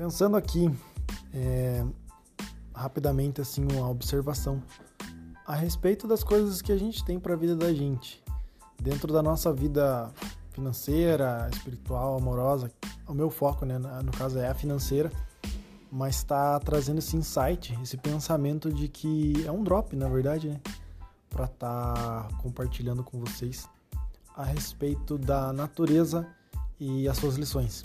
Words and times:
Pensando 0.00 0.34
aqui, 0.34 0.66
é, 1.30 1.84
rapidamente, 2.74 3.38
assim, 3.38 3.66
uma 3.70 3.86
observação 3.86 4.62
a 5.46 5.54
respeito 5.54 6.08
das 6.08 6.24
coisas 6.24 6.62
que 6.62 6.72
a 6.72 6.78
gente 6.78 7.04
tem 7.04 7.20
para 7.20 7.34
a 7.34 7.36
vida 7.36 7.54
da 7.54 7.70
gente, 7.70 8.24
dentro 8.80 9.12
da 9.12 9.22
nossa 9.22 9.52
vida 9.52 10.10
financeira, 10.52 11.50
espiritual, 11.52 12.16
amorosa. 12.16 12.72
O 13.06 13.12
meu 13.12 13.28
foco, 13.28 13.66
né, 13.66 13.78
no 13.78 14.10
caso, 14.12 14.38
é 14.38 14.48
a 14.48 14.54
financeira, 14.54 15.12
mas 15.92 16.16
está 16.16 16.58
trazendo 16.60 17.00
esse 17.00 17.14
insight, 17.14 17.78
esse 17.82 17.98
pensamento 17.98 18.72
de 18.72 18.88
que 18.88 19.34
é 19.46 19.52
um 19.52 19.62
drop, 19.62 19.94
na 19.94 20.08
verdade, 20.08 20.48
né, 20.48 20.60
para 21.28 21.44
estar 21.44 22.26
tá 22.26 22.28
compartilhando 22.38 23.04
com 23.04 23.20
vocês 23.20 23.68
a 24.34 24.44
respeito 24.44 25.18
da 25.18 25.52
natureza 25.52 26.26
e 26.80 27.06
as 27.06 27.18
suas 27.18 27.34
lições. 27.36 27.84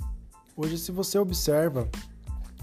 Hoje, 0.57 0.77
se 0.77 0.89
você 0.89 1.19
observa 1.19 1.89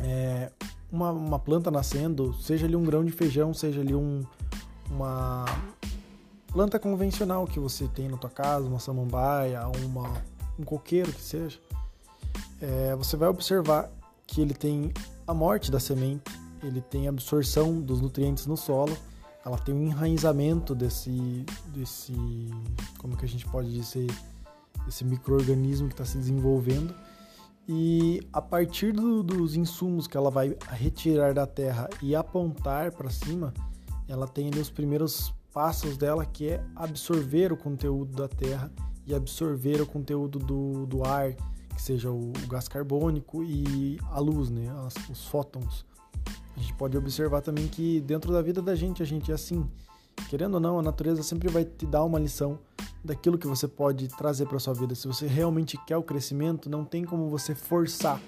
é, 0.00 0.50
uma, 0.90 1.10
uma, 1.10 1.38
planta 1.38 1.70
nascendo, 1.70 2.32
seja 2.40 2.64
ali 2.64 2.74
um 2.74 2.84
grão 2.84 3.04
de 3.04 3.12
feijão, 3.12 3.52
seja 3.52 3.82
ali 3.82 3.94
um, 3.94 4.24
uma 4.90 5.44
planta 6.48 6.78
convencional 6.78 7.46
que 7.46 7.60
você 7.60 7.86
tem 7.88 8.08
na 8.08 8.16
tua 8.16 8.30
casa, 8.30 8.66
uma 8.66 8.80
samambaia, 8.80 9.60
uma, 9.84 10.10
um 10.58 10.64
coqueiro 10.64 11.12
que 11.12 11.20
seja, 11.20 11.60
é, 12.62 12.96
você 12.96 13.14
vai 13.14 13.28
observar 13.28 13.90
que 14.26 14.40
ele 14.40 14.54
tem 14.54 14.90
a 15.26 15.34
morte 15.34 15.70
da 15.70 15.78
semente, 15.78 16.32
ele 16.62 16.80
tem 16.80 17.08
a 17.08 17.10
absorção 17.10 17.78
dos 17.78 18.00
nutrientes 18.00 18.46
no 18.46 18.56
solo, 18.56 18.96
ela 19.44 19.58
tem 19.58 19.74
um 19.74 19.82
enraizamento 19.82 20.74
desse, 20.74 21.44
desse 21.66 22.14
como 22.96 23.18
que 23.18 23.26
a 23.26 23.28
gente 23.28 23.44
pode 23.48 23.70
dizer, 23.70 24.06
esse 24.88 25.04
microorganismo 25.04 25.88
que 25.88 25.94
está 25.94 26.06
se 26.06 26.16
desenvolvendo 26.16 26.94
e 27.68 28.20
a 28.32 28.42
partir 28.42 28.92
do, 28.92 29.22
dos 29.22 29.54
insumos 29.54 30.06
que 30.06 30.16
ela 30.16 30.30
vai 30.30 30.56
retirar 30.70 31.32
da 31.32 31.46
terra 31.46 31.88
e 32.02 32.14
apontar 32.14 32.92
para 32.92 33.08
cima, 33.08 33.54
ela 34.08 34.26
tem 34.26 34.48
ali 34.48 34.58
os 34.58 34.70
primeiros 34.70 35.32
passos 35.52 35.96
dela 35.96 36.26
que 36.26 36.48
é 36.48 36.64
absorver 36.74 37.52
o 37.52 37.56
conteúdo 37.56 38.16
da 38.16 38.28
terra 38.28 38.70
e 39.06 39.14
absorver 39.14 39.80
o 39.80 39.86
conteúdo 39.86 40.38
do, 40.38 40.86
do 40.86 41.04
ar, 41.04 41.34
que 41.34 41.80
seja 41.80 42.10
o, 42.10 42.30
o 42.30 42.46
gás 42.48 42.68
carbônico 42.68 43.42
e 43.44 43.98
a 44.10 44.18
luz, 44.18 44.50
né, 44.50 44.68
As, 44.86 44.94
os 45.08 45.26
fótons. 45.26 45.84
A 46.56 46.60
gente 46.60 46.74
pode 46.74 46.96
observar 46.96 47.42
também 47.42 47.68
que 47.68 48.00
dentro 48.00 48.32
da 48.32 48.42
vida 48.42 48.60
da 48.60 48.74
gente 48.74 49.02
a 49.02 49.06
gente 49.06 49.30
é 49.30 49.34
assim. 49.34 49.66
Querendo 50.28 50.54
ou 50.54 50.60
não, 50.60 50.78
a 50.78 50.82
natureza 50.82 51.22
sempre 51.22 51.48
vai 51.48 51.64
te 51.64 51.86
dar 51.86 52.04
uma 52.04 52.18
lição 52.18 52.58
daquilo 53.04 53.36
que 53.36 53.46
você 53.46 53.66
pode 53.66 54.08
trazer 54.08 54.46
para 54.46 54.58
sua 54.58 54.74
vida. 54.74 54.94
Se 54.94 55.06
você 55.06 55.26
realmente 55.26 55.76
quer 55.86 55.96
o 55.96 56.02
crescimento, 56.02 56.70
não 56.70 56.84
tem 56.84 57.04
como 57.04 57.28
você 57.28 57.54
forçar 57.54 58.20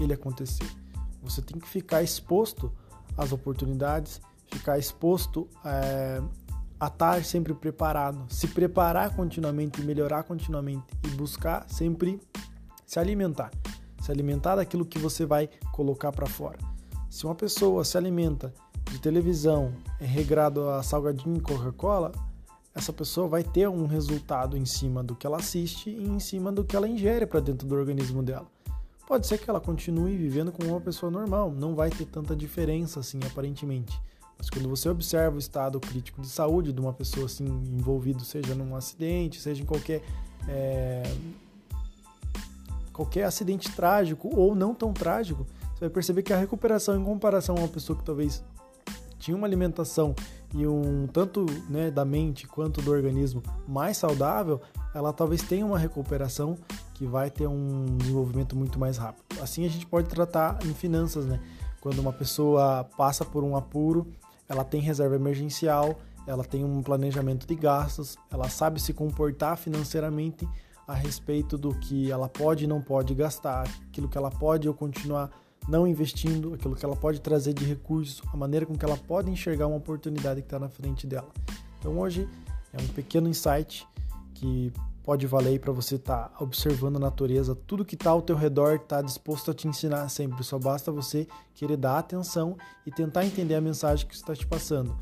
ele 0.00 0.12
acontecer. 0.12 0.66
Você 1.22 1.42
tem 1.42 1.58
que 1.60 1.68
ficar 1.68 2.02
exposto 2.02 2.72
às 3.16 3.32
oportunidades, 3.32 4.20
ficar 4.46 4.78
exposto 4.78 5.48
é, 5.64 6.22
a 6.80 6.86
estar 6.86 7.24
sempre 7.24 7.54
preparado, 7.54 8.24
se 8.28 8.48
preparar 8.48 9.14
continuamente, 9.14 9.82
melhorar 9.82 10.24
continuamente 10.24 10.86
e 11.04 11.08
buscar 11.08 11.68
sempre 11.68 12.20
se 12.86 12.98
alimentar, 12.98 13.50
se 14.00 14.10
alimentar 14.10 14.56
daquilo 14.56 14.84
que 14.84 14.98
você 14.98 15.24
vai 15.24 15.48
colocar 15.72 16.12
para 16.12 16.26
fora. 16.26 16.58
Se 17.08 17.24
uma 17.24 17.34
pessoa 17.34 17.84
se 17.84 17.96
alimenta 17.96 18.52
de 18.90 18.98
televisão, 18.98 19.72
é 20.00 20.04
regrado 20.04 20.68
a 20.68 20.82
salgadinho 20.82 21.36
e 21.36 21.40
Coca-Cola, 21.40 22.12
essa 22.74 22.92
pessoa 22.92 23.28
vai 23.28 23.42
ter 23.42 23.68
um 23.68 23.86
resultado 23.86 24.56
em 24.56 24.64
cima 24.64 25.02
do 25.02 25.14
que 25.14 25.26
ela 25.26 25.36
assiste 25.36 25.90
e 25.90 26.08
em 26.08 26.18
cima 26.18 26.50
do 26.50 26.64
que 26.64 26.74
ela 26.74 26.88
ingere 26.88 27.26
para 27.26 27.40
dentro 27.40 27.66
do 27.66 27.74
organismo 27.74 28.22
dela. 28.22 28.46
Pode 29.06 29.26
ser 29.26 29.38
que 29.38 29.50
ela 29.50 29.60
continue 29.60 30.16
vivendo 30.16 30.50
como 30.50 30.70
uma 30.70 30.80
pessoa 30.80 31.10
normal, 31.10 31.50
não 31.50 31.74
vai 31.74 31.90
ter 31.90 32.06
tanta 32.06 32.34
diferença 32.34 33.00
assim 33.00 33.20
aparentemente. 33.26 34.00
Mas 34.38 34.48
quando 34.48 34.68
você 34.68 34.88
observa 34.88 35.36
o 35.36 35.38
estado 35.38 35.78
crítico 35.78 36.22
de 36.22 36.28
saúde 36.28 36.72
de 36.72 36.80
uma 36.80 36.92
pessoa 36.92 37.26
assim 37.26 37.44
envolvida, 37.44 38.20
seja 38.20 38.54
num 38.54 38.74
acidente, 38.74 39.40
seja 39.40 39.62
em 39.62 39.66
qualquer 39.66 40.02
é, 40.48 41.02
qualquer 42.92 43.24
acidente 43.24 43.70
trágico 43.70 44.30
ou 44.34 44.54
não 44.54 44.74
tão 44.74 44.92
trágico, 44.92 45.46
você 45.74 45.80
vai 45.80 45.90
perceber 45.90 46.22
que 46.22 46.32
a 46.32 46.38
recuperação 46.38 46.98
em 47.00 47.04
comparação 47.04 47.54
a 47.56 47.60
uma 47.60 47.68
pessoa 47.68 47.98
que 47.98 48.04
talvez 48.04 48.42
tinha 49.18 49.36
uma 49.36 49.46
alimentação 49.46 50.14
e 50.54 50.66
um 50.66 51.06
tanto 51.06 51.46
né, 51.68 51.90
da 51.90 52.04
mente 52.04 52.46
quanto 52.46 52.82
do 52.82 52.90
organismo 52.90 53.42
mais 53.66 53.96
saudável, 53.96 54.60
ela 54.94 55.12
talvez 55.12 55.42
tenha 55.42 55.64
uma 55.64 55.78
recuperação 55.78 56.56
que 56.94 57.06
vai 57.06 57.30
ter 57.30 57.46
um 57.46 57.96
desenvolvimento 57.96 58.54
muito 58.54 58.78
mais 58.78 58.98
rápido. 58.98 59.24
Assim 59.40 59.64
a 59.64 59.68
gente 59.68 59.86
pode 59.86 60.08
tratar 60.08 60.58
em 60.64 60.74
finanças, 60.74 61.24
né? 61.24 61.40
Quando 61.80 61.98
uma 61.98 62.12
pessoa 62.12 62.84
passa 62.96 63.24
por 63.24 63.42
um 63.42 63.56
apuro, 63.56 64.06
ela 64.48 64.62
tem 64.62 64.80
reserva 64.80 65.16
emergencial, 65.16 65.98
ela 66.26 66.44
tem 66.44 66.64
um 66.64 66.82
planejamento 66.82 67.46
de 67.46 67.54
gastos, 67.54 68.16
ela 68.30 68.48
sabe 68.48 68.80
se 68.80 68.92
comportar 68.92 69.56
financeiramente 69.56 70.46
a 70.86 70.94
respeito 70.94 71.56
do 71.56 71.74
que 71.74 72.10
ela 72.10 72.28
pode 72.28 72.64
e 72.64 72.66
não 72.66 72.80
pode 72.80 73.14
gastar, 73.14 73.66
aquilo 73.88 74.08
que 74.08 74.18
ela 74.18 74.30
pode 74.30 74.68
ou 74.68 74.74
continuar 74.74 75.30
não 75.68 75.86
investindo, 75.86 76.54
aquilo 76.54 76.74
que 76.74 76.84
ela 76.84 76.96
pode 76.96 77.20
trazer 77.20 77.52
de 77.52 77.64
recursos, 77.64 78.22
a 78.32 78.36
maneira 78.36 78.66
com 78.66 78.76
que 78.76 78.84
ela 78.84 78.96
pode 78.96 79.30
enxergar 79.30 79.66
uma 79.66 79.76
oportunidade 79.76 80.40
que 80.40 80.46
está 80.46 80.58
na 80.58 80.68
frente 80.68 81.06
dela. 81.06 81.28
Então 81.78 81.98
hoje 81.98 82.28
é 82.72 82.80
um 82.80 82.86
pequeno 82.88 83.28
insight 83.28 83.86
que 84.34 84.72
pode 85.02 85.26
valer 85.26 85.58
para 85.60 85.72
você 85.72 85.96
estar 85.96 86.28
tá 86.28 86.44
observando 86.44 86.96
a 86.96 87.00
natureza, 87.00 87.54
tudo 87.54 87.84
que 87.84 87.94
está 87.94 88.10
ao 88.10 88.22
teu 88.22 88.36
redor 88.36 88.76
está 88.76 89.02
disposto 89.02 89.50
a 89.50 89.54
te 89.54 89.66
ensinar 89.66 90.08
sempre, 90.08 90.44
só 90.44 90.58
basta 90.58 90.92
você 90.92 91.26
querer 91.54 91.76
dar 91.76 91.98
atenção 91.98 92.56
e 92.86 92.90
tentar 92.90 93.26
entender 93.26 93.54
a 93.54 93.60
mensagem 93.60 94.06
que 94.06 94.14
está 94.14 94.34
te 94.34 94.46
passando. 94.46 94.96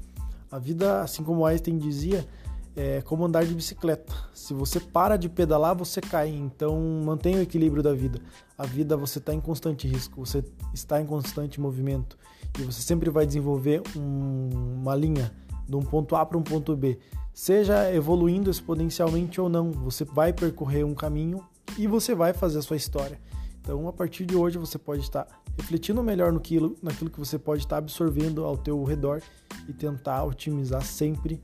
A 0.50 0.59
vida, 0.59 1.03
assim 1.03 1.22
como 1.22 1.47
Einstein 1.47 1.78
dizia, 1.78 2.27
é 2.76 3.03
como 3.03 3.25
andar 3.25 3.44
de 3.44 3.54
bicicleta. 3.54 4.12
Se 4.32 4.54
você 4.54 4.78
para 4.78 5.16
de 5.16 5.28
pedalar, 5.28 5.75
você 5.75 6.00
cai. 6.00 6.28
Então 6.28 7.03
mantenha 7.04 7.38
o 7.38 7.42
equilíbrio 7.42 7.82
da 7.82 7.92
vida. 7.92 8.20
A 8.56 8.64
vida 8.66 8.97
você 8.97 9.19
está 9.19 9.34
em 9.34 9.41
constante 9.41 9.88
risco, 9.88 10.25
você 10.25 10.44
está 10.72 11.00
em 11.00 11.06
constante 11.06 11.60
movimento 11.60 12.16
e 12.59 12.62
você 12.62 12.82
sempre 12.82 13.10
vai 13.10 13.26
desenvolver 13.26 13.82
um, 13.97 14.48
uma 14.80 14.94
linha 14.94 15.32
de 15.69 15.76
um 15.76 15.82
ponto 15.82 16.16
A 16.16 16.26
para 16.26 16.36
um 16.36 16.42
ponto 16.42 16.76
B. 16.76 16.98
Seja 17.32 17.92
evoluindo 17.94 18.50
exponencialmente 18.50 19.41
ou 19.41 19.48
não, 19.48 19.70
você 19.70 20.04
vai 20.04 20.32
percorrer 20.32 20.84
um 20.84 20.94
caminho 20.94 21.44
e 21.78 21.86
você 21.86 22.14
vai 22.14 22.32
fazer 22.32 22.59
a 22.59 22.62
sua 22.62 22.76
história. 22.76 23.20
Então, 23.60 23.86
a 23.86 23.92
partir 23.92 24.26
de 24.26 24.34
hoje, 24.34 24.59
você 24.59 24.78
pode 24.78 25.03
estar 25.03 25.26
refletindo 25.56 26.03
melhor 26.03 26.32
no 26.32 26.41
quilo, 26.41 26.76
naquilo 26.82 27.10
que 27.10 27.19
você 27.19 27.38
pode 27.38 27.62
estar 27.62 27.76
absorvendo 27.76 28.44
ao 28.44 28.56
teu 28.56 28.82
redor 28.82 29.22
e 29.69 29.72
tentar 29.72 30.25
otimizar 30.25 30.82
sempre 30.82 31.42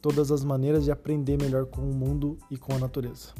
todas 0.00 0.30
as 0.30 0.44
maneiras 0.44 0.84
de 0.84 0.90
aprender 0.90 1.36
melhor 1.36 1.66
com 1.66 1.82
o 1.82 1.94
mundo 1.94 2.38
e 2.50 2.56
com 2.56 2.74
a 2.74 2.78
natureza. 2.78 3.32